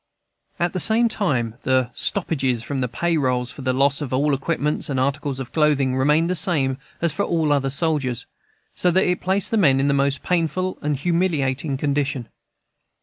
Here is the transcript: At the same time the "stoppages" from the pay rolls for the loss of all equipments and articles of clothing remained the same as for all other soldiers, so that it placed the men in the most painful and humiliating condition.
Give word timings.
At 0.59 0.73
the 0.73 0.79
same 0.79 1.07
time 1.07 1.57
the 1.61 1.91
"stoppages" 1.93 2.63
from 2.63 2.81
the 2.81 2.87
pay 2.87 3.17
rolls 3.17 3.51
for 3.51 3.61
the 3.61 3.71
loss 3.71 4.01
of 4.01 4.11
all 4.11 4.33
equipments 4.33 4.89
and 4.89 4.99
articles 4.99 5.39
of 5.39 5.51
clothing 5.51 5.95
remained 5.95 6.27
the 6.27 6.33
same 6.33 6.79
as 7.03 7.13
for 7.13 7.21
all 7.23 7.51
other 7.53 7.69
soldiers, 7.69 8.25
so 8.73 8.89
that 8.89 9.05
it 9.05 9.21
placed 9.21 9.51
the 9.51 9.57
men 9.57 9.79
in 9.79 9.87
the 9.87 9.93
most 9.93 10.23
painful 10.23 10.79
and 10.81 10.97
humiliating 10.97 11.77
condition. 11.77 12.29